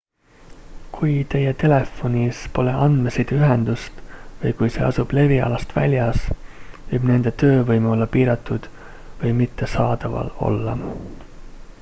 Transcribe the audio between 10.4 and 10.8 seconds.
olla